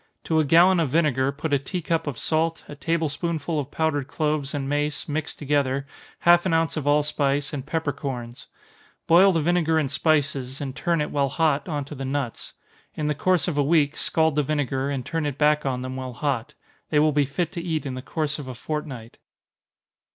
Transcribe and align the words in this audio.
To 0.23 0.39
a 0.39 0.43
gallon 0.43 0.79
of 0.79 0.89
vinegar 0.89 1.31
put 1.31 1.53
a 1.53 1.59
tea 1.59 1.83
cup 1.83 2.07
of 2.07 2.17
salt, 2.17 2.63
a 2.67 2.73
table 2.73 3.07
spoonful 3.07 3.59
of 3.59 3.69
powdered 3.69 4.07
cloves 4.07 4.55
and 4.55 4.67
mace, 4.67 5.07
mixed 5.07 5.37
together, 5.37 5.85
half 6.21 6.43
an 6.47 6.55
ounce 6.55 6.75
of 6.75 6.87
allspice, 6.87 7.53
and 7.53 7.63
peppercorns. 7.67 8.47
Boil 9.05 9.31
the 9.31 9.41
vinegar 9.41 9.77
and 9.77 9.91
spices, 9.91 10.59
and 10.59 10.75
turn 10.75 11.01
it 11.01 11.11
while 11.11 11.29
hot 11.29 11.69
on 11.69 11.85
to 11.85 11.93
the 11.93 12.03
nuts. 12.03 12.53
In 12.95 13.05
the 13.09 13.13
course 13.13 13.47
of 13.47 13.59
a 13.59 13.63
week, 13.63 13.95
scald 13.95 14.35
the 14.37 14.41
vinegar, 14.41 14.89
and 14.89 15.05
turn 15.05 15.27
it 15.27 15.37
back 15.37 15.67
on 15.67 15.83
them 15.83 15.95
while 15.97 16.13
hot. 16.13 16.55
They 16.89 16.97
will 16.97 17.11
be 17.11 17.25
fit 17.25 17.51
to 17.51 17.61
eat 17.61 17.85
in 17.85 17.93
the 17.93 18.01
course 18.01 18.39
of 18.39 18.47
a 18.47 18.55
fortnight. 18.55 19.19